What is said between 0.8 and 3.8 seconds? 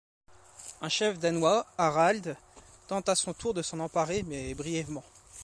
Un chef danois, Harald, tente à son tour de s'en